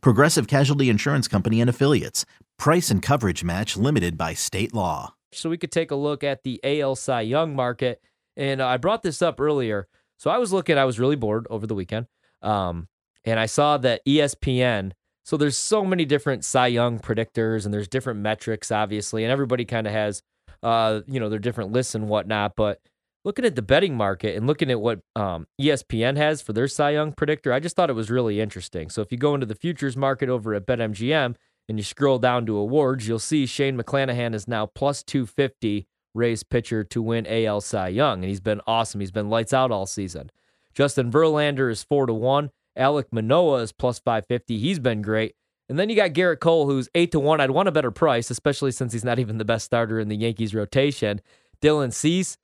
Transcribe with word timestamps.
Progressive 0.00 0.46
Casualty 0.46 0.88
Insurance 0.88 1.28
Company 1.28 1.60
and 1.60 1.70
Affiliates. 1.70 2.24
Price 2.58 2.90
and 2.90 3.02
coverage 3.02 3.44
match 3.44 3.76
limited 3.76 4.16
by 4.16 4.34
state 4.34 4.74
law. 4.74 5.14
So 5.32 5.50
we 5.50 5.58
could 5.58 5.72
take 5.72 5.90
a 5.90 5.96
look 5.96 6.22
at 6.22 6.44
the 6.44 6.60
AL 6.62 6.96
Cy 6.96 7.22
Young 7.22 7.54
market. 7.56 8.00
And 8.36 8.62
I 8.62 8.76
brought 8.76 9.02
this 9.02 9.22
up 9.22 9.40
earlier. 9.40 9.88
So 10.18 10.30
I 10.30 10.38
was 10.38 10.52
looking, 10.52 10.78
I 10.78 10.84
was 10.84 10.98
really 10.98 11.16
bored 11.16 11.46
over 11.50 11.66
the 11.66 11.74
weekend. 11.74 12.06
Um, 12.42 12.88
and 13.24 13.40
I 13.40 13.46
saw 13.46 13.78
that 13.78 14.04
ESPN, 14.06 14.92
so 15.24 15.36
there's 15.36 15.56
so 15.56 15.84
many 15.84 16.04
different 16.04 16.44
Cy 16.44 16.68
Young 16.68 16.98
predictors 16.98 17.64
and 17.64 17.72
there's 17.72 17.88
different 17.88 18.20
metrics, 18.20 18.70
obviously, 18.70 19.24
and 19.24 19.32
everybody 19.32 19.64
kind 19.64 19.86
of 19.86 19.92
has, 19.92 20.22
uh, 20.62 21.00
you 21.06 21.18
know, 21.18 21.28
their 21.28 21.38
different 21.38 21.72
lists 21.72 21.94
and 21.94 22.08
whatnot. 22.08 22.52
But 22.56 22.80
looking 23.24 23.44
at 23.44 23.56
the 23.56 23.62
betting 23.62 23.96
market 23.96 24.36
and 24.36 24.46
looking 24.46 24.70
at 24.70 24.80
what 24.80 25.00
um, 25.16 25.46
ESPN 25.60 26.16
has 26.16 26.42
for 26.42 26.52
their 26.52 26.68
Cy 26.68 26.90
Young 26.90 27.12
predictor, 27.12 27.52
I 27.52 27.60
just 27.60 27.74
thought 27.74 27.90
it 27.90 27.94
was 27.94 28.10
really 28.10 28.40
interesting. 28.40 28.90
So 28.90 29.00
if 29.00 29.10
you 29.10 29.18
go 29.18 29.34
into 29.34 29.46
the 29.46 29.54
futures 29.54 29.96
market 29.96 30.28
over 30.28 30.54
at 30.54 30.66
BetMGM 30.66 31.34
and 31.68 31.78
you 31.78 31.82
scroll 31.82 32.18
down 32.18 32.46
to 32.46 32.56
awards, 32.56 33.08
you'll 33.08 33.18
see 33.18 33.46
Shane 33.46 33.76
McClanahan 33.78 34.34
is 34.34 34.46
now 34.46 34.66
plus 34.66 35.02
250 35.02 35.86
Rays 36.14 36.44
pitcher 36.44 36.84
to 36.84 37.02
win 37.02 37.26
AL 37.26 37.60
Cy 37.60 37.88
Young, 37.88 38.22
and 38.22 38.28
he's 38.28 38.40
been 38.40 38.60
awesome. 38.68 39.00
He's 39.00 39.10
been 39.10 39.28
lights 39.28 39.52
out 39.52 39.72
all 39.72 39.84
season. 39.84 40.30
Justin 40.72 41.10
Verlander 41.10 41.70
is 41.70 41.82
four 41.82 42.06
to 42.06 42.14
one. 42.14 42.50
Alec 42.76 43.08
Manoah 43.12 43.62
is 43.62 43.72
plus 43.72 43.98
550. 43.98 44.58
He's 44.58 44.78
been 44.78 45.02
great. 45.02 45.34
And 45.68 45.78
then 45.78 45.88
you 45.88 45.96
got 45.96 46.10
Gerrit 46.10 46.40
Cole, 46.40 46.66
who's 46.66 46.88
eight 46.94 47.10
to 47.12 47.20
one. 47.20 47.40
I'd 47.40 47.50
want 47.50 47.68
a 47.68 47.72
better 47.72 47.90
price, 47.90 48.30
especially 48.30 48.70
since 48.70 48.92
he's 48.92 49.04
not 49.04 49.18
even 49.18 49.38
the 49.38 49.44
best 49.44 49.64
starter 49.64 49.98
in 49.98 50.08
the 50.08 50.16
Yankees 50.16 50.54
rotation. 50.54 51.20
Dylan 51.60 51.92
Cease, 51.92 52.36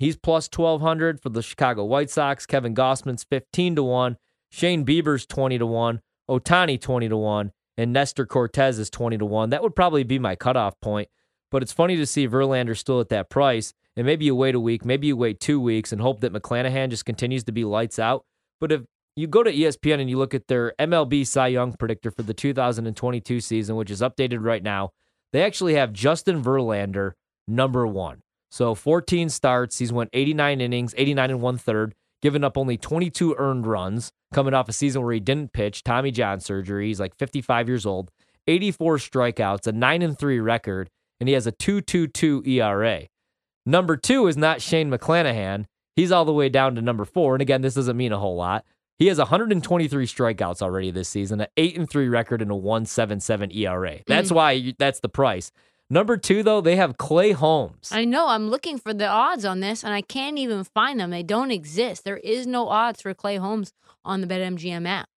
He's 0.00 0.16
plus 0.16 0.48
1200 0.48 1.20
for 1.20 1.28
the 1.28 1.42
Chicago 1.42 1.84
White 1.84 2.08
Sox. 2.08 2.46
Kevin 2.46 2.74
Gausman's 2.74 3.22
15 3.22 3.76
to 3.76 3.82
1. 3.82 4.16
Shane 4.50 4.86
Bieber's 4.86 5.26
20 5.26 5.58
to 5.58 5.66
1. 5.66 6.00
Ohtani 6.28 6.80
20 6.80 7.10
to 7.10 7.16
1. 7.18 7.52
And 7.76 7.92
Nestor 7.92 8.24
Cortes 8.24 8.78
is 8.78 8.88
20 8.88 9.18
to 9.18 9.26
1. 9.26 9.50
That 9.50 9.62
would 9.62 9.76
probably 9.76 10.02
be 10.02 10.18
my 10.18 10.36
cutoff 10.36 10.80
point. 10.80 11.08
But 11.50 11.62
it's 11.62 11.74
funny 11.74 11.96
to 11.96 12.06
see 12.06 12.26
Verlander 12.26 12.74
still 12.74 12.98
at 13.00 13.10
that 13.10 13.28
price. 13.28 13.74
And 13.94 14.06
maybe 14.06 14.24
you 14.24 14.34
wait 14.34 14.54
a 14.54 14.60
week, 14.60 14.86
maybe 14.86 15.08
you 15.08 15.18
wait 15.18 15.38
two 15.38 15.60
weeks 15.60 15.92
and 15.92 16.00
hope 16.00 16.20
that 16.20 16.32
McClanahan 16.32 16.88
just 16.88 17.04
continues 17.04 17.44
to 17.44 17.52
be 17.52 17.64
lights 17.64 17.98
out. 17.98 18.24
But 18.58 18.72
if 18.72 18.82
you 19.16 19.26
go 19.26 19.42
to 19.42 19.52
ESPN 19.52 20.00
and 20.00 20.08
you 20.08 20.16
look 20.16 20.32
at 20.32 20.48
their 20.48 20.72
MLB 20.78 21.26
Cy 21.26 21.48
Young 21.48 21.74
predictor 21.74 22.10
for 22.10 22.22
the 22.22 22.32
2022 22.32 23.40
season, 23.40 23.76
which 23.76 23.90
is 23.90 24.00
updated 24.00 24.42
right 24.42 24.62
now, 24.62 24.92
they 25.34 25.42
actually 25.42 25.74
have 25.74 25.92
Justin 25.92 26.42
Verlander 26.42 27.12
number 27.46 27.86
one. 27.86 28.22
So 28.50 28.74
14 28.74 29.28
starts. 29.28 29.78
He's 29.78 29.92
went 29.92 30.10
89 30.12 30.60
innings, 30.60 30.94
89 30.96 31.30
and 31.30 31.40
one 31.40 31.58
third, 31.58 31.94
given 32.20 32.44
up 32.44 32.58
only 32.58 32.76
22 32.76 33.36
earned 33.38 33.66
runs, 33.66 34.10
coming 34.32 34.54
off 34.54 34.68
a 34.68 34.72
season 34.72 35.02
where 35.02 35.14
he 35.14 35.20
didn't 35.20 35.52
pitch, 35.52 35.82
Tommy 35.84 36.10
John 36.10 36.40
surgery. 36.40 36.88
He's 36.88 37.00
like 37.00 37.16
55 37.16 37.68
years 37.68 37.86
old, 37.86 38.10
84 38.46 38.96
strikeouts, 38.96 39.66
a 39.66 39.72
9 39.72 40.02
and 40.02 40.18
3 40.18 40.40
record, 40.40 40.90
and 41.20 41.28
he 41.28 41.34
has 41.34 41.46
a 41.46 41.52
2.22 41.52 42.46
ERA. 42.46 43.06
Number 43.66 43.96
two 43.96 44.26
is 44.26 44.36
not 44.36 44.62
Shane 44.62 44.90
McClanahan. 44.90 45.66
He's 45.94 46.10
all 46.10 46.24
the 46.24 46.32
way 46.32 46.48
down 46.48 46.74
to 46.76 46.82
number 46.82 47.04
four. 47.04 47.34
And 47.34 47.42
again, 47.42 47.62
this 47.62 47.74
doesn't 47.74 47.96
mean 47.96 48.12
a 48.12 48.18
whole 48.18 48.36
lot. 48.36 48.64
He 48.98 49.06
has 49.06 49.18
123 49.18 50.06
strikeouts 50.06 50.60
already 50.60 50.90
this 50.90 51.08
season, 51.08 51.40
an 51.40 51.46
8 51.56 51.78
and 51.78 51.90
3 51.90 52.08
record, 52.08 52.42
and 52.42 52.50
a 52.50 52.54
177 52.54 53.50
ERA. 53.52 53.98
That's 54.06 54.30
mm. 54.30 54.34
why 54.34 54.74
that's 54.78 55.00
the 55.00 55.08
price. 55.08 55.52
Number 55.92 56.16
two, 56.16 56.44
though, 56.44 56.60
they 56.60 56.76
have 56.76 56.96
Clay 56.98 57.32
Holmes. 57.32 57.90
I 57.90 58.04
know. 58.04 58.28
I'm 58.28 58.48
looking 58.48 58.78
for 58.78 58.94
the 58.94 59.08
odds 59.08 59.44
on 59.44 59.58
this, 59.58 59.82
and 59.82 59.92
I 59.92 60.02
can't 60.02 60.38
even 60.38 60.62
find 60.62 61.00
them. 61.00 61.10
They 61.10 61.24
don't 61.24 61.50
exist. 61.50 62.04
There 62.04 62.18
is 62.18 62.46
no 62.46 62.68
odds 62.68 63.02
for 63.02 63.12
Clay 63.12 63.36
Holmes 63.36 63.72
on 64.04 64.20
the 64.20 64.28
BetMGM 64.28 64.86
app. 64.86 65.08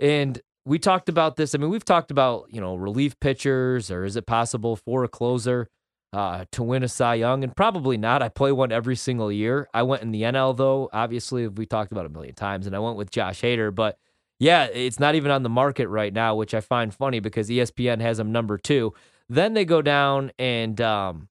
And 0.00 0.40
we 0.64 0.80
talked 0.80 1.08
about 1.08 1.36
this. 1.36 1.54
I 1.54 1.58
mean, 1.58 1.70
we've 1.70 1.84
talked 1.84 2.10
about 2.10 2.46
you 2.50 2.60
know 2.60 2.74
relief 2.74 3.18
pitchers, 3.20 3.88
or 3.88 4.04
is 4.04 4.16
it 4.16 4.26
possible 4.26 4.74
for 4.74 5.04
a 5.04 5.08
closer 5.08 5.68
uh, 6.12 6.44
to 6.50 6.62
win 6.64 6.82
a 6.82 6.88
Cy 6.88 7.14
Young? 7.14 7.44
And 7.44 7.54
probably 7.54 7.96
not. 7.96 8.20
I 8.20 8.28
play 8.28 8.50
one 8.50 8.72
every 8.72 8.96
single 8.96 9.30
year. 9.30 9.68
I 9.72 9.84
went 9.84 10.02
in 10.02 10.10
the 10.10 10.22
NL 10.22 10.56
though. 10.56 10.90
Obviously, 10.92 11.46
we 11.46 11.66
talked 11.66 11.92
about 11.92 12.04
a 12.04 12.10
million 12.10 12.34
times, 12.34 12.66
and 12.66 12.74
I 12.74 12.80
went 12.80 12.96
with 12.96 13.12
Josh 13.12 13.42
Hader. 13.42 13.72
But 13.72 13.96
yeah, 14.40 14.64
it's 14.64 14.98
not 14.98 15.14
even 15.14 15.30
on 15.30 15.44
the 15.44 15.48
market 15.48 15.86
right 15.86 16.12
now, 16.12 16.34
which 16.34 16.52
I 16.52 16.60
find 16.60 16.92
funny 16.92 17.20
because 17.20 17.48
ESPN 17.48 18.00
has 18.00 18.18
him 18.18 18.32
number 18.32 18.58
two. 18.58 18.92
Then 19.28 19.54
they 19.54 19.64
go 19.64 19.82
down, 19.82 20.32
and 20.38 20.80
um, 20.80 21.28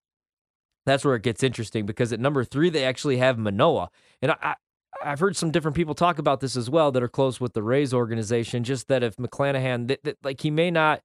that's 0.86 1.04
where 1.06 1.16
it 1.16 1.24
gets 1.24 1.44
interesting 1.44 1.86
because 1.86 2.14
at 2.14 2.20
number 2.20 2.44
three, 2.44 2.70
they 2.70 2.84
actually 2.84 3.18
have 3.18 3.38
Manoah, 3.38 3.90
And 4.22 4.32
I, 4.32 4.56
I, 5.04 5.10
have 5.10 5.20
heard 5.20 5.36
some 5.36 5.52
different 5.52 5.76
people 5.76 5.94
talk 5.94 6.20
about 6.20 6.40
this 6.40 6.56
as 6.56 6.70
well 6.70 6.92
that 6.92 7.04
are 7.04 7.08
close 7.08 7.40
with 7.40 7.54
the 7.54 7.64
Rays 7.64 7.94
organization. 7.94 8.64
Just 8.64 8.88
that 8.88 9.04
if 9.04 9.16
McClanahan, 9.18 9.88
that, 9.88 10.04
that, 10.04 10.18
like 10.24 10.42
he 10.42 10.52
may 10.52 10.72
not, 10.72 11.02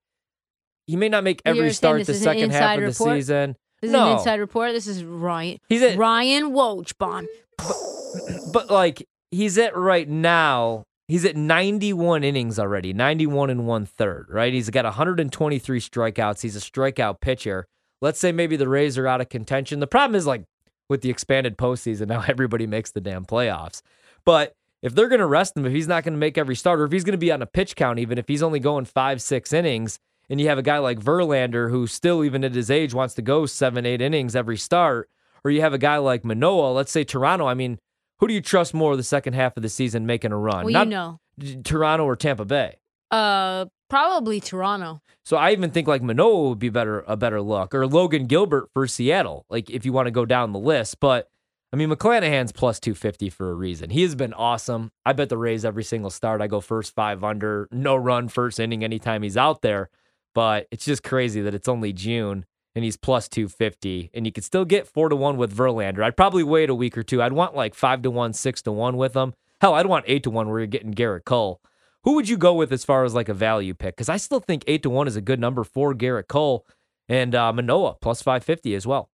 he 0.86 0.96
may 0.96 1.08
not 1.08 1.24
make 1.24 1.42
every 1.44 1.72
start 1.72 2.06
the 2.06 2.14
second 2.14 2.50
half 2.50 2.78
of 2.78 2.84
the 2.84 2.94
season. 2.94 3.56
This 3.80 3.90
no. 3.90 4.06
is 4.06 4.12
an 4.12 4.18
inside 4.18 4.40
report. 4.40 4.72
This 4.72 4.86
is 4.86 5.04
Ryan. 5.04 5.58
He's 5.68 5.82
at 5.82 5.96
Ryan 5.96 6.52
Wojbon. 6.52 7.26
But, 7.56 7.76
but 8.52 8.70
like 8.70 9.06
he's 9.30 9.56
at 9.58 9.76
right 9.76 10.08
now 10.08 10.84
He's 11.10 11.24
at 11.24 11.34
91 11.34 12.22
innings 12.22 12.56
already, 12.60 12.92
91 12.92 13.50
and 13.50 13.66
one 13.66 13.84
third, 13.84 14.28
right? 14.30 14.52
He's 14.52 14.70
got 14.70 14.84
123 14.84 15.80
strikeouts. 15.80 16.40
He's 16.40 16.54
a 16.54 16.60
strikeout 16.60 17.20
pitcher. 17.20 17.66
Let's 18.00 18.20
say 18.20 18.30
maybe 18.30 18.54
the 18.54 18.68
Rays 18.68 18.96
are 18.96 19.08
out 19.08 19.20
of 19.20 19.28
contention. 19.28 19.80
The 19.80 19.88
problem 19.88 20.14
is 20.14 20.24
like 20.24 20.44
with 20.88 21.00
the 21.00 21.10
expanded 21.10 21.58
postseason, 21.58 22.06
now 22.06 22.22
everybody 22.28 22.68
makes 22.68 22.92
the 22.92 23.00
damn 23.00 23.26
playoffs. 23.26 23.82
But 24.24 24.54
if 24.82 24.94
they're 24.94 25.08
going 25.08 25.18
to 25.18 25.26
rest 25.26 25.56
him, 25.56 25.66
if 25.66 25.72
he's 25.72 25.88
not 25.88 26.04
going 26.04 26.14
to 26.14 26.18
make 26.18 26.38
every 26.38 26.54
start, 26.54 26.78
or 26.78 26.84
if 26.84 26.92
he's 26.92 27.02
going 27.02 27.10
to 27.10 27.18
be 27.18 27.32
on 27.32 27.42
a 27.42 27.46
pitch 27.46 27.74
count, 27.74 27.98
even 27.98 28.16
if 28.16 28.28
he's 28.28 28.42
only 28.42 28.60
going 28.60 28.84
five, 28.84 29.20
six 29.20 29.52
innings, 29.52 29.98
and 30.28 30.40
you 30.40 30.46
have 30.46 30.58
a 30.58 30.62
guy 30.62 30.78
like 30.78 31.00
Verlander 31.00 31.70
who 31.70 31.88
still, 31.88 32.22
even 32.22 32.44
at 32.44 32.54
his 32.54 32.70
age, 32.70 32.94
wants 32.94 33.14
to 33.14 33.22
go 33.22 33.46
seven, 33.46 33.84
eight 33.84 34.00
innings 34.00 34.36
every 34.36 34.56
start, 34.56 35.10
or 35.42 35.50
you 35.50 35.60
have 35.60 35.74
a 35.74 35.78
guy 35.78 35.96
like 35.96 36.24
Manoah, 36.24 36.72
let's 36.72 36.92
say 36.92 37.02
Toronto, 37.02 37.46
I 37.46 37.54
mean, 37.54 37.80
who 38.20 38.28
do 38.28 38.34
you 38.34 38.40
trust 38.40 38.74
more 38.74 38.96
the 38.96 39.02
second 39.02 39.32
half 39.32 39.56
of 39.56 39.62
the 39.62 39.68
season 39.68 40.06
making 40.06 40.30
a 40.30 40.36
run? 40.36 40.66
Well, 40.66 40.72
Not 40.72 40.86
you 40.86 41.56
know, 41.56 41.62
Toronto 41.64 42.04
or 42.04 42.16
Tampa 42.16 42.44
Bay. 42.44 42.76
Uh, 43.10 43.66
probably 43.88 44.40
Toronto. 44.40 45.00
So 45.24 45.36
I 45.36 45.52
even 45.52 45.70
think 45.70 45.88
like 45.88 46.02
Manoah 46.02 46.50
would 46.50 46.58
be 46.58 46.68
better 46.68 47.04
a 47.06 47.16
better 47.16 47.40
look, 47.42 47.74
or 47.74 47.86
Logan 47.86 48.26
Gilbert 48.26 48.68
for 48.72 48.86
Seattle. 48.86 49.46
Like 49.50 49.70
if 49.70 49.84
you 49.84 49.92
want 49.92 50.06
to 50.06 50.12
go 50.12 50.24
down 50.24 50.52
the 50.52 50.58
list, 50.58 51.00
but 51.00 51.28
I 51.72 51.76
mean 51.76 51.90
McClanahan's 51.90 52.52
plus 52.52 52.78
two 52.78 52.94
fifty 52.94 53.30
for 53.30 53.50
a 53.50 53.54
reason. 53.54 53.90
He 53.90 54.02
has 54.02 54.14
been 54.14 54.34
awesome. 54.34 54.92
I 55.04 55.12
bet 55.12 55.28
the 55.28 55.38
Rays 55.38 55.64
every 55.64 55.84
single 55.84 56.10
start. 56.10 56.40
I 56.40 56.46
go 56.46 56.60
first 56.60 56.94
five 56.94 57.24
under, 57.24 57.68
no 57.72 57.96
run 57.96 58.28
first 58.28 58.60
inning 58.60 58.84
anytime 58.84 59.22
he's 59.22 59.36
out 59.36 59.62
there. 59.62 59.88
But 60.34 60.68
it's 60.70 60.84
just 60.84 61.02
crazy 61.02 61.40
that 61.42 61.54
it's 61.54 61.68
only 61.68 61.92
June 61.92 62.44
and 62.74 62.84
he's 62.84 62.96
plus 62.96 63.28
250 63.28 64.10
and 64.14 64.26
you 64.26 64.32
could 64.32 64.44
still 64.44 64.64
get 64.64 64.86
4 64.86 65.08
to 65.08 65.16
1 65.16 65.36
with 65.36 65.56
Verlander. 65.56 66.02
I'd 66.02 66.16
probably 66.16 66.42
wait 66.42 66.70
a 66.70 66.74
week 66.74 66.96
or 66.96 67.02
two. 67.02 67.22
I'd 67.22 67.32
want 67.32 67.54
like 67.54 67.74
5 67.74 68.02
to 68.02 68.10
1, 68.10 68.32
6 68.32 68.62
to 68.62 68.72
1 68.72 68.96
with 68.96 69.14
him. 69.14 69.34
Hell, 69.60 69.74
I'd 69.74 69.86
want 69.86 70.04
8 70.08 70.22
to 70.24 70.30
1 70.30 70.48
where 70.48 70.60
you're 70.60 70.66
getting 70.66 70.94
Gerrit 70.94 71.24
Cole. 71.24 71.60
Who 72.04 72.14
would 72.14 72.28
you 72.28 72.38
go 72.38 72.54
with 72.54 72.72
as 72.72 72.84
far 72.84 73.04
as 73.04 73.14
like 73.14 73.28
a 73.28 73.34
value 73.34 73.74
pick? 73.74 73.96
Cuz 73.96 74.08
I 74.08 74.16
still 74.16 74.40
think 74.40 74.64
8 74.66 74.82
to 74.84 74.90
1 74.90 75.08
is 75.08 75.16
a 75.16 75.20
good 75.20 75.40
number 75.40 75.64
for 75.64 75.94
Gerrit 75.94 76.28
Cole 76.28 76.66
and 77.08 77.34
uh, 77.34 77.52
Manoah 77.52 77.96
plus 78.00 78.22
550 78.22 78.74
as 78.74 78.86
well. 78.86 79.10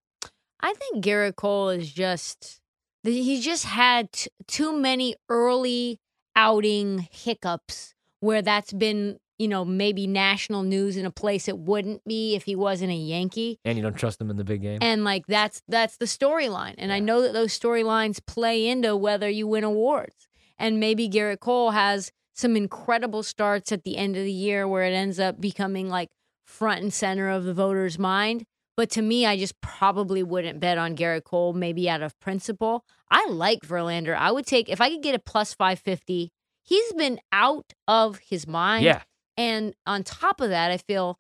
I 0.60 0.74
think 0.74 1.04
Gerrit 1.04 1.36
Cole 1.36 1.70
is 1.70 1.92
just 1.92 2.62
he 3.04 3.40
just 3.40 3.66
had 3.66 4.12
t- 4.12 4.30
too 4.48 4.78
many 4.78 5.16
early 5.30 6.00
outing 6.36 7.08
hiccups 7.12 7.94
where 8.20 8.42
that's 8.42 8.74
been 8.74 9.20
you 9.38 9.48
know, 9.48 9.66
maybe 9.66 10.08
national 10.08 10.64
news 10.64 10.98
in 10.98 11.06
a 11.06 11.12
place 11.12 11.48
it 11.48 11.58
wouldn't 11.58 12.04
be 12.06 12.36
if 12.36 12.46
he 12.46 12.56
wasn't 12.56 12.92
a 12.92 12.96
Yankee. 12.96 13.60
And 13.66 13.78
you 13.78 13.84
don't 13.84 13.98
trust 13.98 14.22
him 14.22 14.30
in 14.30 14.38
the 14.38 14.44
big 14.44 14.62
game. 14.62 14.80
And 14.82 15.04
like 15.04 15.26
that's 15.28 15.62
that's 15.68 15.98
the 15.98 16.06
storyline. 16.06 16.76
And 16.78 16.90
yeah. 16.90 16.96
I 16.96 17.00
know 17.00 17.22
that 17.22 17.34
those 17.34 17.58
storylines 17.58 18.26
play 18.26 18.68
into 18.68 18.96
whether 18.96 19.30
you 19.30 19.48
win 19.48 19.64
awards. 19.64 20.28
And 20.58 20.80
maybe 20.80 21.10
Gerrit 21.10 21.42
Cole 21.42 21.72
has 21.72 22.12
some 22.34 22.56
incredible 22.56 23.24
starts 23.24 23.72
at 23.72 23.84
the 23.84 23.98
end 23.98 24.16
of 24.16 24.24
the 24.24 24.32
year 24.32 24.68
where 24.68 24.84
it 24.84 24.94
ends 24.94 25.20
up 25.20 25.40
becoming 25.40 25.90
like 25.90 26.10
front 26.46 26.82
and 26.82 26.94
center 26.94 27.30
of 27.30 27.44
the 27.44 27.54
voters' 27.54 28.00
mind. 28.00 28.46
But 28.78 28.90
to 28.92 29.02
me, 29.02 29.26
I 29.26 29.38
just 29.38 29.60
probably 29.62 30.22
wouldn't 30.22 30.60
bet 30.60 30.78
on 30.78 30.98
Gerrit 30.98 31.24
Cole, 31.24 31.54
maybe 31.54 31.90
out 31.90 32.02
of 32.02 32.20
principle. 32.20 32.84
I 33.10 33.28
like 33.30 33.62
Verlander. 33.62 34.16
I 34.16 34.32
would 34.32 34.46
take 34.46 34.70
if 34.70 34.82
I 34.82 34.90
could 34.90 35.04
get 35.04 35.16
a 35.16 35.20
plus 35.20 35.54
five 35.54 35.80
fifty. 35.80 36.32
He's 36.62 36.94
been 36.94 37.20
out 37.32 37.74
of 37.88 38.20
his 38.20 38.48
mind. 38.48 38.86
Yeah. 38.86 39.04
And 39.38 39.74
on 39.86 40.04
top 40.04 40.42
of 40.42 40.50
that, 40.50 40.72
I 40.72 40.78
feel 40.78 41.20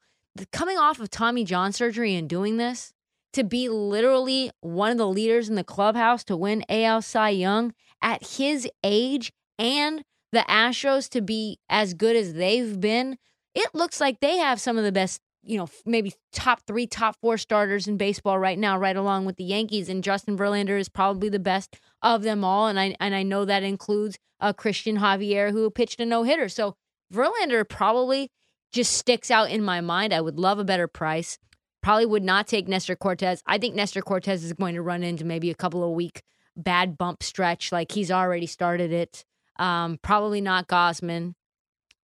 coming 0.51 0.77
off 0.77 0.99
of 0.99 1.09
Tommy 1.09 1.43
John 1.43 1.71
surgery 1.71 2.15
and 2.15 2.29
doing 2.29 2.57
this 2.57 2.93
to 3.33 3.43
be 3.43 3.67
literally 3.67 4.51
one 4.61 4.91
of 4.91 4.97
the 4.97 5.07
leaders 5.07 5.49
in 5.49 5.55
the 5.55 5.63
clubhouse 5.63 6.23
to 6.25 6.37
win 6.37 6.63
AL 6.69 7.01
Cy 7.01 7.29
Young 7.29 7.73
at 8.01 8.25
his 8.25 8.67
age 8.83 9.33
and 9.59 10.03
the 10.31 10.45
Astros 10.47 11.09
to 11.09 11.21
be 11.21 11.59
as 11.69 11.93
good 11.93 12.15
as 12.15 12.33
they've 12.33 12.79
been, 12.79 13.17
it 13.53 13.69
looks 13.73 13.99
like 13.99 14.19
they 14.19 14.37
have 14.37 14.59
some 14.59 14.77
of 14.77 14.83
the 14.83 14.91
best, 14.91 15.21
you 15.43 15.57
know, 15.57 15.67
maybe 15.85 16.13
top 16.31 16.61
three, 16.67 16.87
top 16.87 17.17
four 17.21 17.37
starters 17.37 17.87
in 17.87 17.97
baseball 17.97 18.37
right 18.37 18.59
now, 18.59 18.77
right 18.77 18.95
along 18.95 19.25
with 19.25 19.37
the 19.37 19.43
Yankees. 19.43 19.89
And 19.89 20.03
Justin 20.03 20.37
Verlander 20.37 20.79
is 20.79 20.89
probably 20.89 21.29
the 21.29 21.39
best 21.39 21.77
of 22.01 22.23
them 22.23 22.43
all. 22.43 22.67
And 22.67 22.79
I 22.79 22.95
and 22.99 23.15
I 23.15 23.23
know 23.23 23.45
that 23.45 23.63
includes 23.63 24.17
uh, 24.39 24.53
Cristian 24.53 24.99
Javier, 24.99 25.51
who 25.51 25.69
pitched 25.69 25.99
a 25.99 26.05
no 26.05 26.23
hitter. 26.23 26.49
So 26.49 26.75
Verlander 27.13 27.67
probably 27.67 28.31
just 28.71 28.93
sticks 28.93 29.31
out 29.31 29.49
in 29.49 29.63
my 29.63 29.81
mind. 29.81 30.13
I 30.13 30.21
would 30.21 30.37
love 30.39 30.59
a 30.59 30.63
better 30.63 30.87
price. 30.87 31.37
Probably 31.81 32.05
would 32.05 32.23
not 32.23 32.47
take 32.47 32.67
Nestor 32.67 32.95
Cortes. 32.95 33.41
I 33.45 33.57
think 33.57 33.75
Nestor 33.75 34.01
Cortes 34.01 34.43
is 34.43 34.53
going 34.53 34.75
to 34.75 34.81
run 34.81 35.03
into 35.03 35.23
maybe 35.23 35.51
a 35.51 35.55
couple 35.55 35.83
of 35.83 35.91
week 35.91 36.23
bad 36.57 36.97
bump 36.97 37.21
stretch. 37.21 37.71
Like 37.71 37.91
he's 37.91 38.09
already 38.11 38.47
started 38.47 38.91
it. 38.91 39.23
Um, 39.57 39.99
probably 40.01 40.41
not 40.41 40.67
Gausman. 40.67 41.35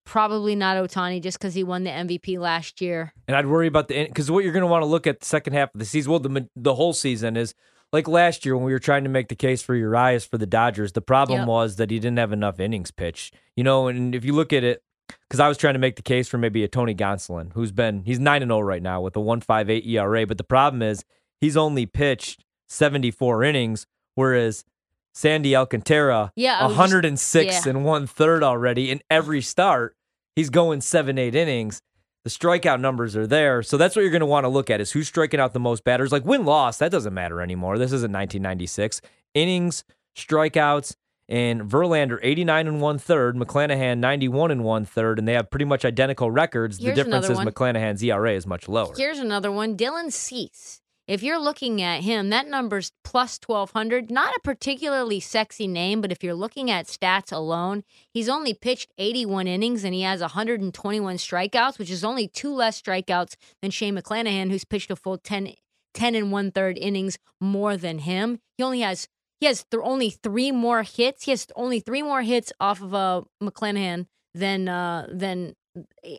Probably 0.05 0.57
not 0.57 0.77
Ohtani 0.77 1.23
just 1.23 1.39
because 1.39 1.55
he 1.55 1.63
won 1.63 1.85
the 1.85 1.91
MVP 1.91 2.39
last 2.39 2.81
year. 2.81 3.13
And 3.29 3.37
I'd 3.37 3.47
worry 3.47 3.67
about 3.69 3.89
the 3.89 4.07
because 4.07 4.31
what 4.31 4.45
you're 4.45 4.53
going 4.53 4.63
to 4.63 4.67
want 4.67 4.83
to 4.83 4.87
look 4.87 5.07
at 5.07 5.21
the 5.21 5.27
second 5.27 5.53
half 5.53 5.73
of 5.75 5.79
the 5.79 5.85
season. 5.85 6.11
Well, 6.11 6.21
the 6.21 6.49
the 6.57 6.75
whole 6.75 6.93
season 6.93 7.37
is 7.37 7.55
like 7.93 8.09
last 8.09 8.45
year 8.45 8.57
when 8.57 8.65
we 8.65 8.73
were 8.73 8.79
trying 8.81 9.05
to 9.05 9.11
make 9.11 9.29
the 9.29 9.37
case 9.37 9.63
for 9.63 9.75
Urias 9.75 10.25
for 10.25 10.37
the 10.37 10.47
Dodgers. 10.47 10.93
The 10.93 11.01
problem 11.01 11.41
Yep. 11.41 11.49
was 11.49 11.77
that 11.77 11.91
he 11.91 11.99
didn't 11.99 12.19
have 12.19 12.33
enough 12.33 12.59
innings 12.59 12.91
pitched. 12.91 13.35
You 13.57 13.63
know, 13.63 13.89
and 13.89 14.15
if 14.15 14.25
you 14.25 14.33
look 14.33 14.53
at 14.53 14.65
it, 14.65 14.83
because 15.29 15.41
I 15.41 15.49
was 15.49 15.57
trying 15.57 15.75
to 15.75 15.81
make 15.81 15.97
the 15.97 16.03
case 16.03 16.29
for 16.29 16.39
maybe 16.39 16.65
a 16.65 16.69
Tony 16.69 16.95
Gonsolin, 16.95 17.53
who's 17.53 17.73
been 17.73 18.03
he's 18.05 18.19
nine 18.19 18.43
and 18.43 18.51
zero 18.51 18.61
right 18.61 18.83
now 18.83 19.01
with 19.01 19.17
a 19.17 19.21
one 19.21 19.41
five 19.41 19.69
eight 19.71 19.87
ERA. 19.87 20.27
But 20.27 20.39
the 20.39 20.45
problem 20.45 20.83
is 20.83 21.05
he's 21.41 21.57
only 21.57 21.87
pitched 21.87 22.45
seventy 22.69 23.11
four 23.11 23.43
innings, 23.45 23.87
whereas 24.15 24.65
Sandy 25.13 25.57
Alcantara, 25.57 26.33
Yeah, 26.37 26.59
I 26.61 26.63
was 26.65 26.73
just- 26.73 26.79
106 26.79 27.67
yeah. 27.67 27.71
and 27.71 27.85
one 27.85 28.07
third 28.07 28.43
already 28.45 28.91
in 28.91 29.01
every 29.11 29.41
start. 29.43 29.97
He's 30.37 30.51
going 30.51 30.81
seven, 30.81 31.19
eight 31.19 31.35
innings. 31.35 31.83
The 32.23 32.31
strikeout 32.31 32.81
numbers 32.81 33.17
are 33.17 33.27
there. 33.27 33.63
So 33.63 33.77
that's 33.77 33.97
what 33.97 34.03
you're 34.03 34.11
going 34.11 34.21
to 34.21 34.27
want 34.27 34.45
to 34.45 34.49
look 34.49 34.71
at 34.71 34.81
is 34.81 34.93
who's 34.93 35.09
striking 35.09 35.41
out 35.41 35.53
the 35.53 35.59
most 35.59 35.85
batters. 35.85 36.13
Like 36.13 36.25
win 36.25 36.45
loss, 36.45 36.77
that 36.79 36.93
doesn't 36.93 37.13
matter 37.15 37.41
anymore. 37.41 37.77
This 37.79 37.93
isn't 37.93 38.13
1996. 38.13 39.01
Innings, 39.35 39.85
strikeouts, 40.17 40.95
and 41.31 41.63
Verlander 41.63 42.19
89 42.23 42.67
and 42.67 42.81
one 42.81 42.99
third, 42.99 43.37
McClanahan 43.37 43.99
91 43.99 44.51
and 44.51 44.65
one 44.65 44.85
third, 44.85 45.19
and 45.21 45.29
they 45.29 45.35
have 45.35 45.49
pretty 45.49 45.65
much 45.65 45.85
identical 45.85 46.31
records. 46.31 46.79
Here's 46.79 46.97
the 46.97 47.05
difference 47.05 47.29
is 47.31 47.37
one. 47.37 47.47
McClanahan's 47.47 48.03
ERA 48.03 48.35
is 48.35 48.47
much 48.47 48.69
lower. 48.69 48.93
Here's 48.97 49.21
another 49.21 49.53
one 49.53 49.77
Dylan 49.77 50.13
Cease. 50.13 50.81
If 51.07 51.25
you're 51.25 51.41
looking 51.41 51.83
at 51.83 52.03
him, 52.03 52.31
that 52.31 52.47
number's 52.47 52.93
plus 53.03 53.39
1200. 53.45 54.11
Not 54.11 54.35
a 54.35 54.41
particularly 54.45 55.19
sexy 55.19 55.67
name, 55.67 56.01
but 56.01 56.13
if 56.13 56.23
you're 56.23 56.35
looking 56.35 56.71
at 56.71 56.87
stats 56.87 57.33
alone, 57.33 57.83
he's 58.13 58.29
only 58.29 58.55
pitched 58.55 58.93
81 58.99 59.49
innings 59.49 59.83
and 59.83 59.93
he 59.93 60.03
has 60.03 60.21
121 60.21 61.17
strikeouts, 61.17 61.79
which 61.79 61.91
is 61.91 62.05
only 62.05 62.29
two 62.29 62.55
less 62.55 62.81
strikeouts 62.81 63.35
than 63.61 63.73
Shane 63.73 63.97
McClanahan, 63.97 64.51
who's 64.51 64.65
pitched 64.65 64.91
a 64.91 64.97
full 64.97 65.19
10, 65.19 65.55
10 65.95 66.15
and 66.15 66.31
one 66.31 66.53
third 66.53 66.79
innings 66.79 67.19
more 67.41 67.77
than 67.77 68.01
him. 68.01 68.39
He 68.57 68.63
only 68.63 68.81
has 68.81 69.09
he 69.41 69.47
has 69.47 69.65
th- 69.71 69.83
only 69.85 70.11
three 70.11 70.53
more 70.53 70.83
hits. 70.83 71.25
He 71.25 71.31
has 71.31 71.47
only 71.57 71.81
three 71.81 72.03
more 72.03 72.23
hits 72.23 72.53
off 72.61 72.83
of 72.83 72.95
uh, 72.95 73.23
McClanahan 73.43 74.07
than 74.35 74.69
uh, 74.69 75.09
than 75.11 75.55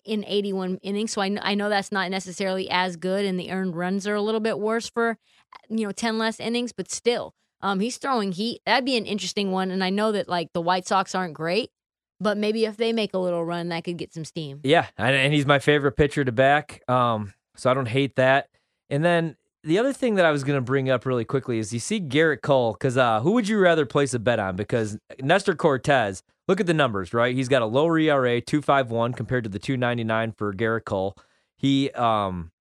in 0.05 0.23
81 0.25 0.79
innings. 0.81 1.11
So 1.11 1.21
I, 1.21 1.37
I 1.41 1.55
know 1.55 1.69
that's 1.69 1.91
not 1.91 2.09
necessarily 2.09 2.69
as 2.69 2.95
good, 2.95 3.25
and 3.25 3.39
the 3.39 3.51
earned 3.51 3.75
runs 3.75 4.07
are 4.07 4.15
a 4.15 4.21
little 4.21 4.39
bit 4.39 4.59
worse 4.59 4.89
for 4.89 5.17
you 5.69 5.85
know 5.85 5.91
10 5.91 6.17
less 6.17 6.39
innings, 6.39 6.71
but 6.71 6.91
still, 6.91 7.33
um, 7.61 7.79
he's 7.79 7.97
throwing 7.97 8.31
heat. 8.31 8.61
That'd 8.65 8.85
be 8.85 8.97
an 8.97 9.05
interesting 9.05 9.51
one. 9.51 9.71
And 9.71 9.83
I 9.83 9.91
know 9.91 10.11
that 10.11 10.27
like 10.27 10.49
the 10.53 10.61
White 10.61 10.87
Sox 10.87 11.13
aren't 11.13 11.35
great, 11.35 11.69
but 12.19 12.37
maybe 12.37 12.65
if 12.65 12.77
they 12.77 12.91
make 12.91 13.13
a 13.13 13.19
little 13.19 13.45
run, 13.45 13.69
that 13.69 13.83
could 13.83 13.97
get 13.97 14.13
some 14.13 14.25
steam. 14.25 14.61
Yeah, 14.63 14.87
and, 14.97 15.15
and 15.15 15.33
he's 15.33 15.45
my 15.45 15.59
favorite 15.59 15.93
pitcher 15.93 16.25
to 16.25 16.31
back. 16.31 16.81
Um, 16.89 17.33
so 17.55 17.69
I 17.69 17.73
don't 17.73 17.87
hate 17.87 18.15
that. 18.15 18.47
And 18.89 19.05
then 19.05 19.37
the 19.63 19.77
other 19.77 19.93
thing 19.93 20.15
that 20.15 20.25
I 20.25 20.31
was 20.31 20.43
going 20.43 20.57
to 20.57 20.61
bring 20.61 20.89
up 20.89 21.05
really 21.05 21.25
quickly 21.25 21.59
is 21.59 21.73
you 21.73 21.79
see 21.79 21.99
Gerrit 21.99 22.41
Cole 22.41 22.73
because 22.73 22.97
uh, 22.97 23.21
who 23.21 23.31
would 23.33 23.47
you 23.47 23.59
rather 23.59 23.85
place 23.85 24.13
a 24.13 24.19
bet 24.19 24.39
on? 24.39 24.55
Because 24.55 24.97
Nestor 25.21 25.55
Cortes, 25.55 26.23
look 26.47 26.59
at 26.59 26.65
the 26.65 26.73
numbers, 26.73 27.13
right? 27.13 27.35
He's 27.35 27.47
got 27.47 27.61
a 27.61 27.67
lower 27.67 27.97
ERA, 27.99 28.41
two 28.41 28.61
five 28.61 28.89
one 28.89 29.13
compared 29.13 29.43
to 29.43 29.49
the 29.49 29.59
two 29.59 29.77
ninety 29.77 30.03
nine 30.03 30.31
for 30.31 30.53
Gerrit 30.53 30.85
Cole. 30.85 31.15
He 31.57 31.91
um 31.91 32.51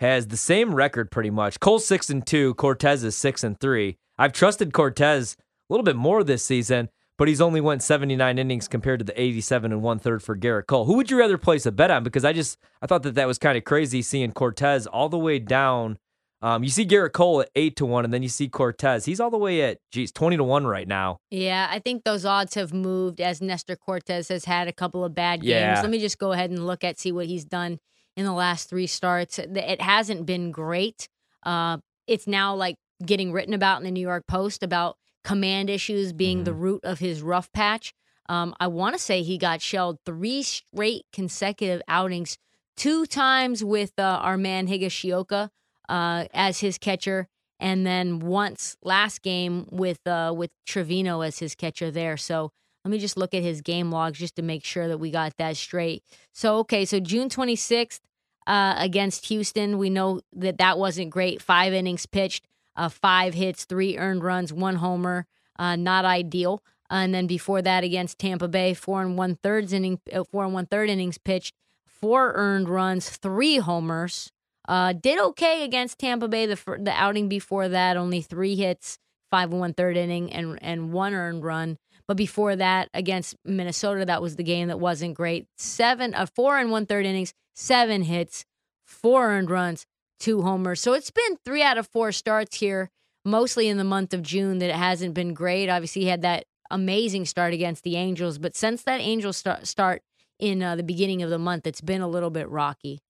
has 0.00 0.28
the 0.28 0.36
same 0.36 0.74
record 0.74 1.10
pretty 1.10 1.30
much. 1.30 1.58
Cole's 1.58 1.86
six 1.86 2.08
and 2.08 2.24
two, 2.24 2.54
Cortes 2.54 3.02
is 3.02 3.16
six 3.16 3.42
and 3.42 3.58
three. 3.58 3.96
I've 4.16 4.32
trusted 4.32 4.72
Cortes 4.72 5.36
a 5.68 5.72
little 5.72 5.84
bit 5.84 5.96
more 5.96 6.22
this 6.22 6.44
season, 6.44 6.88
but 7.16 7.26
he's 7.26 7.40
only 7.40 7.60
went 7.60 7.82
79 7.82 8.38
innings 8.38 8.68
compared 8.68 9.00
to 9.00 9.04
the 9.04 9.20
87 9.20 9.72
and 9.72 9.82
one 9.82 9.98
third 9.98 10.22
for 10.22 10.36
Gerrit 10.36 10.66
Cole. 10.66 10.84
Who 10.84 10.94
would 10.94 11.10
you 11.10 11.18
rather 11.18 11.36
place 11.36 11.66
a 11.66 11.72
bet 11.72 11.90
on? 11.90 12.04
Because 12.04 12.24
I 12.24 12.32
just 12.32 12.58
I 12.80 12.86
thought 12.86 13.02
that 13.02 13.16
that 13.16 13.26
was 13.26 13.38
kind 13.38 13.58
of 13.58 13.64
crazy 13.64 14.02
seeing 14.02 14.32
Cortes 14.32 14.86
all 14.86 15.08
the 15.08 15.18
way 15.18 15.40
down. 15.40 15.98
Um, 16.40 16.62
you 16.62 16.70
see 16.70 16.86
Gerrit 16.86 17.12
Cole 17.12 17.40
at 17.40 17.50
eight 17.56 17.76
to 17.76 17.86
one, 17.86 18.04
and 18.04 18.14
then 18.14 18.22
you 18.22 18.28
see 18.28 18.48
Cortes. 18.48 19.04
He's 19.04 19.18
all 19.18 19.30
the 19.30 19.38
way 19.38 19.62
at 19.62 19.78
geez 19.90 20.12
20 20.12 20.36
to 20.36 20.44
one 20.44 20.66
right 20.66 20.86
now. 20.86 21.18
Yeah, 21.30 21.68
I 21.70 21.80
think 21.80 22.04
those 22.04 22.24
odds 22.24 22.54
have 22.54 22.72
moved 22.72 23.20
as 23.20 23.40
Nestor 23.40 23.76
Cortes 23.76 24.28
has 24.28 24.44
had 24.44 24.68
a 24.68 24.72
couple 24.72 25.04
of 25.04 25.14
bad 25.14 25.40
games. 25.40 25.48
Yeah. 25.50 25.80
Let 25.80 25.90
me 25.90 25.98
just 25.98 26.18
go 26.18 26.32
ahead 26.32 26.50
and 26.50 26.66
look 26.66 26.84
at 26.84 26.98
see 26.98 27.10
what 27.10 27.26
he's 27.26 27.44
done 27.44 27.80
in 28.16 28.24
the 28.24 28.32
last 28.32 28.68
three 28.68 28.86
starts. 28.86 29.38
It 29.38 29.80
hasn't 29.80 30.26
been 30.26 30.52
great. 30.52 31.08
Uh, 31.44 31.78
it's 32.06 32.26
now 32.26 32.54
like 32.54 32.76
getting 33.04 33.32
written 33.32 33.54
about 33.54 33.78
in 33.78 33.84
the 33.84 33.90
New 33.90 34.00
York 34.00 34.26
Post 34.28 34.62
about 34.62 34.96
command 35.24 35.70
issues 35.70 36.12
being 36.12 36.44
the 36.44 36.54
root 36.54 36.84
of 36.84 37.00
his 37.00 37.20
rough 37.20 37.50
patch. 37.52 37.92
Um, 38.28 38.54
I 38.60 38.66
want 38.68 38.94
to 38.94 38.98
say 38.98 39.22
he 39.22 39.38
got 39.38 39.60
shelled 39.60 39.98
three 40.04 40.42
straight 40.42 41.06
consecutive 41.12 41.82
outings, 41.88 42.38
two 42.76 43.06
times 43.06 43.64
with 43.64 43.92
uh, 43.98 44.02
our 44.02 44.36
man 44.36 44.68
Higashioka 44.68 45.50
uh, 45.88 46.26
as 46.34 46.60
his 46.60 46.78
catcher, 46.78 47.28
and 47.60 47.86
then 47.86 48.20
once 48.20 48.76
last 48.82 49.22
game 49.22 49.66
with 49.70 50.06
uh, 50.06 50.32
with 50.36 50.50
Trevino 50.66 51.20
as 51.22 51.38
his 51.38 51.54
catcher 51.54 51.90
there. 51.90 52.16
So 52.16 52.52
let 52.84 52.90
me 52.90 52.98
just 52.98 53.16
look 53.16 53.34
at 53.34 53.42
his 53.42 53.60
game 53.60 53.90
logs 53.90 54.18
just 54.18 54.36
to 54.36 54.42
make 54.42 54.64
sure 54.64 54.88
that 54.88 54.98
we 54.98 55.10
got 55.10 55.36
that 55.38 55.56
straight. 55.56 56.02
So 56.32 56.58
okay, 56.58 56.84
so 56.84 57.00
June 57.00 57.28
26th 57.28 58.00
uh, 58.46 58.74
against 58.78 59.26
Houston, 59.26 59.78
we 59.78 59.90
know 59.90 60.20
that 60.32 60.58
that 60.58 60.78
wasn't 60.78 61.10
great. 61.10 61.42
Five 61.42 61.72
innings 61.72 62.06
pitched, 62.06 62.46
uh, 62.76 62.88
five 62.88 63.34
hits, 63.34 63.64
three 63.64 63.98
earned 63.98 64.22
runs, 64.24 64.52
one 64.52 64.76
homer. 64.76 65.26
Uh, 65.58 65.74
not 65.74 66.04
ideal. 66.04 66.62
and 66.88 67.12
then 67.12 67.26
before 67.26 67.60
that 67.60 67.82
against 67.84 68.18
Tampa 68.18 68.46
Bay, 68.48 68.72
four 68.74 69.02
and 69.02 69.18
one 69.18 69.34
thirds 69.42 69.72
inning, 69.72 70.00
uh, 70.12 70.22
four 70.22 70.44
and 70.44 70.54
one 70.54 70.66
third 70.66 70.88
innings 70.88 71.18
pitched, 71.18 71.52
four 71.84 72.32
earned 72.34 72.68
runs, 72.68 73.10
three 73.10 73.58
homers. 73.58 74.30
Uh, 74.68 74.92
did 74.92 75.18
okay 75.18 75.64
against 75.64 75.98
Tampa 75.98 76.28
Bay 76.28 76.44
the 76.44 76.58
the 76.78 76.92
outing 76.92 77.28
before 77.28 77.68
that, 77.70 77.96
only 77.96 78.20
three 78.20 78.54
hits, 78.54 78.98
five 79.30 79.50
and 79.50 79.60
one 79.60 79.72
third 79.72 79.96
inning, 79.96 80.30
and 80.30 80.58
and 80.60 80.92
one 80.92 81.14
earned 81.14 81.42
run. 81.42 81.78
But 82.06 82.18
before 82.18 82.54
that, 82.56 82.88
against 82.92 83.34
Minnesota, 83.44 84.04
that 84.04 84.22
was 84.22 84.36
the 84.36 84.42
game 84.42 84.68
that 84.68 84.78
wasn't 84.78 85.14
great. 85.14 85.46
Seven, 85.56 86.14
uh, 86.14 86.26
four 86.26 86.58
and 86.58 86.70
one 86.70 86.86
third 86.86 87.06
innings, 87.06 87.32
seven 87.56 88.02
hits, 88.02 88.44
four 88.86 89.30
earned 89.30 89.50
runs, 89.50 89.86
two 90.20 90.42
homers. 90.42 90.80
So 90.80 90.92
it's 90.92 91.10
been 91.10 91.38
three 91.44 91.62
out 91.62 91.78
of 91.78 91.88
four 91.88 92.12
starts 92.12 92.58
here, 92.58 92.90
mostly 93.24 93.68
in 93.68 93.78
the 93.78 93.84
month 93.84 94.12
of 94.12 94.22
June, 94.22 94.58
that 94.58 94.70
it 94.70 94.76
hasn't 94.76 95.14
been 95.14 95.32
great. 95.34 95.68
Obviously, 95.68 96.02
he 96.02 96.08
had 96.08 96.22
that 96.22 96.44
amazing 96.70 97.24
start 97.24 97.54
against 97.54 97.84
the 97.84 97.96
Angels, 97.96 98.36
but 98.38 98.54
since 98.54 98.82
that 98.82 99.00
Angels 99.00 99.38
start, 99.38 99.66
start 99.66 100.02
in 100.38 100.62
uh, 100.62 100.76
the 100.76 100.82
beginning 100.82 101.22
of 101.22 101.30
the 101.30 101.38
month, 101.38 101.66
it's 101.66 101.80
been 101.80 102.02
a 102.02 102.08
little 102.08 102.30
bit 102.30 102.48
rocky. 102.50 103.00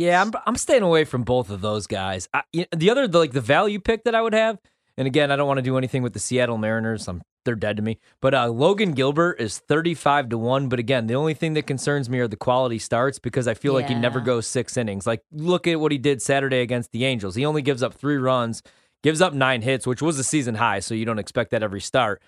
Yeah, 0.00 0.22
I'm 0.22 0.32
I'm 0.46 0.56
staying 0.56 0.82
away 0.82 1.04
from 1.04 1.24
both 1.24 1.50
of 1.50 1.60
those 1.60 1.86
guys. 1.86 2.26
I, 2.32 2.42
you 2.54 2.64
the 2.74 2.88
other 2.88 3.06
the, 3.06 3.18
like 3.18 3.32
the 3.32 3.42
value 3.42 3.78
pick 3.78 4.04
that 4.04 4.14
I 4.14 4.22
would 4.22 4.32
have, 4.32 4.58
and 4.96 5.06
again, 5.06 5.30
I 5.30 5.36
don't 5.36 5.46
want 5.46 5.58
to 5.58 5.62
do 5.62 5.76
anything 5.76 6.02
with 6.02 6.14
the 6.14 6.18
Seattle 6.18 6.56
Mariners. 6.56 7.06
I'm 7.06 7.20
they're 7.44 7.54
dead 7.54 7.76
to 7.76 7.82
me. 7.82 7.98
But 8.22 8.34
uh, 8.34 8.48
Logan 8.48 8.92
Gilbert 8.92 9.40
is 9.40 9.58
35 9.58 10.30
to 10.30 10.38
one. 10.38 10.70
But 10.70 10.78
again, 10.78 11.06
the 11.06 11.16
only 11.16 11.34
thing 11.34 11.52
that 11.52 11.66
concerns 11.66 12.08
me 12.08 12.18
are 12.18 12.28
the 12.28 12.36
quality 12.36 12.78
starts 12.78 13.18
because 13.18 13.46
I 13.46 13.52
feel 13.52 13.74
like 13.74 13.88
he 13.88 13.94
never 13.94 14.20
goes 14.20 14.46
six 14.46 14.78
innings. 14.78 15.06
Like 15.06 15.22
look 15.32 15.66
at 15.66 15.78
what 15.80 15.92
he 15.92 15.98
did 15.98 16.22
Saturday 16.22 16.60
against 16.60 16.92
the 16.92 17.04
Angels. 17.04 17.34
He 17.34 17.44
only 17.44 17.60
gives 17.60 17.82
up 17.82 17.92
three 17.92 18.16
runs, 18.16 18.62
gives 19.02 19.20
up 19.20 19.34
nine 19.34 19.60
hits, 19.60 19.86
which 19.86 20.00
was 20.00 20.18
a 20.18 20.24
season 20.24 20.54
high. 20.54 20.80
So 20.80 20.94
you 20.94 21.04
don't 21.04 21.18
expect 21.18 21.50
that 21.50 21.62
every 21.62 21.82
start, 21.82 22.22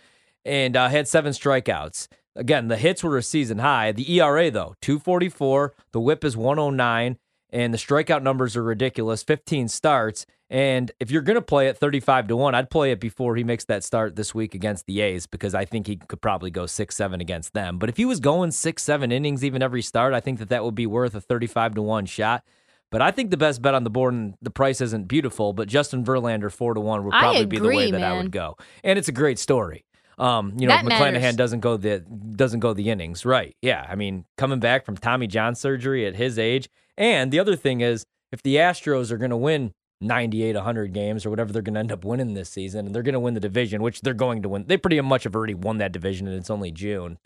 and 0.45 0.76
uh, 0.76 0.91
had 0.91 1.09
seven 1.09 1.33
strikeouts. 1.33 2.09
Again, 2.37 2.69
the 2.69 2.76
hits 2.76 3.02
were 3.02 3.17
a 3.17 3.23
season 3.23 3.61
high. 3.61 3.93
The 3.93 4.21
ERA 4.21 4.50
though, 4.50 4.75
244. 4.83 5.73
The 5.93 6.00
WHIP 6.00 6.25
is 6.25 6.37
109 6.37 7.17
and 7.53 7.73
the 7.73 7.79
strikeout 7.79 8.23
numbers 8.23 8.57
are 8.57 8.63
ridiculous 8.63 9.23
15 9.23 9.69
starts 9.69 10.27
And 10.51 10.91
if 11.01 11.11
you're 11.11 11.23
going 11.23 11.37
to 11.37 11.43
play 11.43 11.69
it 11.69 11.79
35 11.79 12.29
to 12.29 12.37
1, 12.37 12.55
I'd 12.55 12.69
play 12.69 12.93
it 12.93 13.01
before 13.01 13.37
he 13.37 13.45
makes 13.45 13.65
that 13.67 13.85
start 13.85 14.17
this 14.17 14.35
week 14.35 14.55
against 14.55 14.87
the 14.87 15.01
A's 15.01 15.27
because 15.27 15.55
I 15.55 15.65
think 15.65 15.87
he 15.87 15.97
could 15.97 16.21
probably 16.21 16.51
go 16.51 16.67
6 16.67 16.95
7 16.95 17.21
against 17.21 17.55
them. 17.55 17.79
But 17.79 17.89
if 17.89 17.97
he 17.97 18.05
was 18.05 18.21
going 18.21 18.51
6 18.51 18.83
7 18.83 19.13
innings 19.13 19.45
even 19.45 19.63
every 19.63 19.83
start, 19.83 20.13
I 20.13 20.21
think 20.21 20.39
that 20.41 20.51
that 20.51 20.65
would 20.65 20.75
be 20.75 20.87
worth 20.87 21.15
a 21.15 21.21
35 21.21 21.77
to 21.77 21.83
1 21.83 22.07
shot. 22.07 22.45
But 22.91 23.01
I 23.01 23.11
think 23.11 23.31
the 23.31 23.39
best 23.39 23.63
bet 23.63 23.75
on 23.75 23.85
the 23.85 23.91
board, 23.91 24.13
and 24.13 24.35
the 24.43 24.51
price 24.51 24.83
isn't 24.83 25.09
beautiful, 25.09 25.55
but 25.55 25.67
Justin 25.67 26.05
Verlander 26.05 26.53
4 26.53 26.75
to 26.75 26.81
1 26.81 27.05
would 27.05 27.13
probably 27.13 27.47
be 27.47 27.59
the 27.59 27.69
way 27.69 27.89
agree, 27.89 27.91
that 27.93 28.03
I 28.03 28.13
would 28.19 28.31
go. 28.31 28.59
And 28.85 28.99
it's 28.99 29.09
a 29.09 29.13
great 29.13 29.39
story. 29.39 29.87
Um, 30.19 30.54
you 30.59 30.66
know, 30.66 30.75
That 30.75 30.85
McClanahan 30.85 31.12
matters. 31.21 31.37
doesn't 31.37 31.61
go 31.61 31.76
the 31.76 32.00
doesn't 32.00 32.61
go 32.61 32.73
the 32.75 32.90
innings, 32.90 33.25
right? 33.25 33.57
Yeah, 33.62 33.87
I 33.88 33.95
mean, 33.95 34.25
coming 34.37 34.61
back 34.61 34.85
from 34.85 34.97
Tommy 34.97 35.26
John 35.26 35.54
surgery 35.54 36.07
at 36.07 36.16
his 36.16 36.38
age, 36.38 36.69
and 36.97 37.33
the 37.33 37.40
other 37.40 37.57
thing 37.57 37.81
is, 37.81 38.04
if 38.31 38.42
the 38.42 38.57
Astros 38.57 39.11
are 39.11 39.16
going 39.19 39.31
to 39.31 39.37
win 39.37 39.73
98, 40.00 40.54
100 40.54 40.92
games 40.92 41.25
or 41.25 41.31
whatever 41.31 41.52
they're 41.52 41.62
going 41.62 41.75
to 41.75 41.81
end 41.81 41.92
up 41.92 42.04
winning 42.04 42.35
this 42.35 42.50
season, 42.50 42.87
and 42.87 42.95
they're 42.95 43.02
going 43.02 43.12
to 43.14 43.21
win 43.21 43.35
the 43.35 43.40
division, 43.40 43.83
which 43.83 44.00
they're 44.02 44.14
going 44.14 44.42
to 44.42 44.49
win. 44.49 44.64
They 44.66 44.76
pretty 44.76 45.00
much 45.00 45.25
have 45.25 45.35
already 45.35 45.54
won 45.54 45.78
that 45.78 45.92
division, 45.92 46.26
and 46.28 46.37
it's 46.37 46.50
only 46.50 46.71
June. 46.73 47.19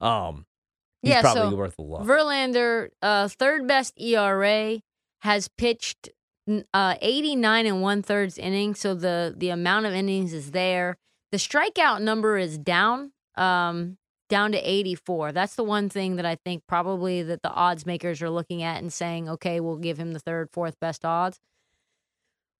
Um, 0.00 0.46
Yeah, 1.02 1.20
probably 1.22 1.50
so 1.50 1.56
worth 1.56 1.78
a 1.78 1.82
look. 1.82 2.02
Verlander, 2.02 2.88
uh, 3.02 3.28
third 3.28 3.66
best 3.66 4.00
ERA, 4.00 4.80
has 5.22 5.48
pitched 5.48 6.10
uh, 6.72 6.94
89 7.00 7.66
and 7.66 7.82
one 7.82 8.02
thirds 8.02 8.38
innings. 8.38 8.80
So 8.80 8.94
the 8.94 9.34
the 9.36 9.48
amount 9.50 9.86
of 9.86 9.92
innings 9.92 10.32
is 10.32 10.52
there. 10.52 10.96
The 11.30 11.38
strikeout 11.38 12.00
number 12.00 12.38
is 12.38 12.56
down, 12.56 13.12
um, 13.36 13.98
down 14.28 14.52
to 14.52 14.58
84. 14.58 15.32
That's 15.32 15.56
the 15.56 15.64
one 15.64 15.88
thing 15.88 16.16
that 16.16 16.26
I 16.26 16.36
think 16.36 16.62
probably 16.66 17.22
that 17.22 17.42
the 17.42 17.50
odds 17.50 17.84
makers 17.84 18.22
are 18.22 18.30
looking 18.30 18.62
at 18.62 18.80
and 18.80 18.92
saying, 18.92 19.28
okay, 19.28 19.60
we'll 19.60 19.76
give 19.76 19.98
him 19.98 20.12
the 20.12 20.20
third, 20.20 20.48
fourth 20.52 20.78
best 20.80 21.04
odds. 21.04 21.38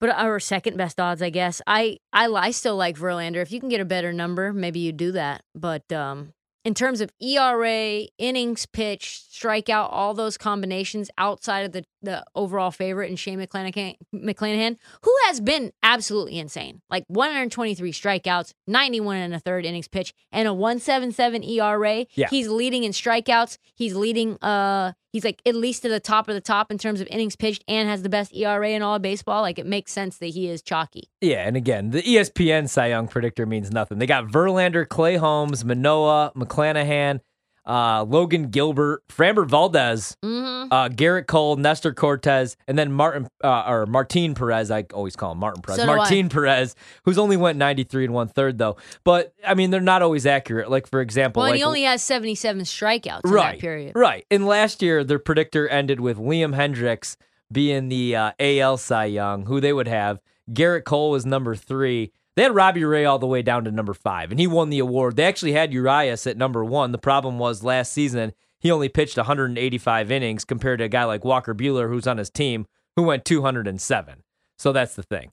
But 0.01 0.11
our 0.11 0.39
second 0.39 0.77
best 0.77 1.01
odds, 1.01 1.23
I 1.23 1.31
guess. 1.31 1.61
I 1.67 1.99
I 2.13 2.27
I 2.27 2.51
still 2.53 2.77
like 2.77 2.97
Verlander. 2.97 3.43
If 3.43 3.51
you 3.51 3.59
can 3.59 3.69
get 3.69 3.81
a 3.81 3.85
better 3.85 4.13
number, 4.13 4.53
maybe 4.53 4.79
you 4.79 4.93
do 4.93 5.11
that. 5.13 5.43
But 5.57 5.91
um, 5.91 6.35
in 6.65 6.75
terms 6.75 7.01
of 7.01 7.11
ERA, 7.21 8.03
innings 8.19 8.67
pitched, 8.67 9.33
strikeout, 9.33 9.89
all 9.91 10.15
those 10.15 10.37
combinations 10.37 11.11
outside 11.17 11.61
of 11.61 11.73
the, 11.73 11.85
the 12.03 12.25
overall 12.35 12.71
favorite 12.71 13.09
and 13.09 13.19
Shane 13.19 13.39
McClanahan, 13.39 13.97
McClanahan, 14.15 14.77
who 15.03 15.15
has 15.27 15.41
been 15.41 15.73
absolutely 15.83 16.39
insane. 16.39 16.81
Like 16.91 17.05
123 17.09 17.93
strikeouts, 17.93 18.53
91 18.67 19.17
and 19.17 19.35
a 19.35 19.39
third 19.39 19.65
innings 19.65 19.89
pitch, 19.89 20.13
and 20.33 20.49
a 20.49 20.55
177 20.55 21.45
ERA. 21.45 22.07
Yeah. 22.15 22.29
He's 22.29 22.49
leading 22.49 22.85
in 22.85 22.93
strikeouts. 22.93 23.59
He's 23.75 23.95
leading 23.95 24.37
uh 24.43 24.93
he's 25.13 25.25
like 25.25 25.41
at 25.47 25.55
least 25.55 25.83
to 25.83 25.89
the 25.89 26.01
top 26.01 26.29
of 26.29 26.35
the 26.35 26.41
top 26.41 26.71
in 26.71 26.79
terms 26.79 27.01
of 27.01 27.07
innings 27.09 27.37
pitched 27.37 27.65
and 27.69 27.89
has 27.89 28.03
the 28.03 28.09
best 28.09 28.35
ERA 28.35 28.71
in 28.71 28.83
all 28.83 28.97
of 28.97 29.03
baseball. 29.03 29.43
Like 29.43 29.59
it 29.59 29.67
makes 29.67 29.93
sense 29.93 30.19
that 30.19 30.29
he 30.29 30.49
is 30.49 30.63
chalky. 30.63 31.11
Yeah, 31.21 31.47
and 31.47 31.57
again, 31.57 31.91
the 31.91 32.03
ESPN 32.03 32.69
Cy 32.69 32.89
Young 32.89 33.09
predictor 33.09 33.47
means 33.47 33.71
nothing. 33.71 33.99
They 33.99 34.07
got 34.07 34.27
Verlander, 34.27 34.89
Clay 34.89 35.17
Holmes, 35.17 35.65
Manoah, 35.65 36.33
McClanahan, 36.37 37.21
uh, 37.69 38.03
Logan 38.09 38.49
Gilbert, 38.51 39.07
Framber 39.09 39.47
Valdez, 39.47 40.17
Mm-hmm. 40.25 40.73
uh, 40.73 40.89
Gerrit 40.89 41.27
Cole, 41.27 41.57
Nestor 41.57 41.93
Cortes, 41.93 42.57
and 42.67 42.79
then 42.79 42.91
Martin 42.93 43.29
uh, 43.45 43.65
or 43.69 43.87
Martin 43.87 44.35
Perez. 44.35 44.71
I 44.71 44.85
always 44.95 45.15
call 45.17 45.33
him 45.33 45.39
Martin 45.39 45.63
Perez. 45.63 45.79
So. 45.81 45.87
Martin 45.87 46.29
Perez, 46.29 46.75
who's 47.05 47.19
only 47.19 47.37
went 47.37 47.59
93 47.59 48.07
and 48.07 48.15
one 48.15 48.29
third 48.29 48.59
though. 48.59 48.77
But 49.05 49.35
I 49.47 49.55
mean, 49.55 49.71
they're 49.71 49.81
not 49.81 50.03
always 50.03 50.27
accurate. 50.27 50.71
Like 50.71 50.89
for 50.89 51.01
example, 51.01 51.43
Well, 51.43 51.51
like 51.51 51.59
he 51.59 51.65
only 51.65 51.83
has 51.83 52.03
77 52.03 52.63
strikeouts 52.63 53.21
in 53.25 53.31
right 53.31 53.53
that 53.53 53.61
period. 53.61 53.93
Right. 53.95 54.25
And 54.31 54.47
last 54.47 54.83
year, 54.83 55.05
their 55.05 55.19
predictor 55.19 55.69
ended 55.69 56.01
with 56.01 56.17
Liam 56.19 56.55
Hendriks 56.57 57.17
being 57.53 57.89
the 57.89 58.17
uh, 58.17 58.33
AL 58.41 58.79
Cy 58.79 59.05
Young, 59.07 59.47
who 59.47 59.61
they 59.61 59.73
would 59.73 59.89
have. 59.89 60.21
Gerrit 60.51 60.85
Cole 60.85 61.11
was 61.11 61.25
number 61.27 61.55
three. 61.55 62.13
They 62.39 62.45
had 62.45 62.55
Robbie 62.55 62.85
Ray 62.85 63.05
all 63.05 63.19
the 63.19 63.27
way 63.27 63.43
down 63.43 63.65
to 63.65 63.73
number 63.73 63.93
five, 63.93 64.31
and 64.31 64.39
he 64.39 64.47
won 64.47 64.71
the 64.71 64.79
award. 64.79 65.17
They 65.17 65.25
actually 65.25 65.55
had 65.55 65.73
Urias 65.73 66.25
at 66.25 66.37
number 66.37 66.65
one. 66.65 66.93
The 66.93 66.97
problem 66.97 67.37
was 67.41 67.65
last 67.65 67.93
season, 67.93 68.33
he 68.61 68.71
only 68.71 68.89
pitched 68.89 69.17
185 69.17 70.13
innings 70.13 70.45
compared 70.45 70.79
to 70.79 70.85
a 70.85 70.89
guy 70.89 71.03
like 71.03 71.25
Walker 71.25 71.53
Buehler, 71.53 71.89
who's 71.89 72.07
on 72.07 72.19
his 72.19 72.31
team, 72.31 72.67
who 72.95 73.03
went 73.03 73.25
207. 73.25 74.23
So 74.57 74.71
that's 74.71 74.95
the 74.95 75.03
thing. 75.03 75.33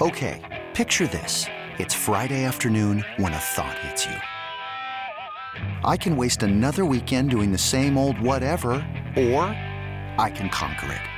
Okay, 0.00 0.64
picture 0.74 1.08
this. 1.08 1.46
It's 1.80 1.92
Friday 1.92 2.44
afternoon 2.44 3.04
when 3.16 3.32
a 3.32 3.38
thought 3.38 3.76
hits 3.80 4.06
you. 4.06 4.14
I 5.82 5.96
can 5.96 6.16
waste 6.16 6.44
another 6.44 6.84
weekend 6.84 7.30
doing 7.30 7.50
the 7.50 7.58
same 7.58 7.98
old 7.98 8.20
whatever, 8.20 8.74
or 9.16 9.42
I 10.20 10.32
can 10.32 10.50
conquer 10.50 10.92
it. 10.92 11.17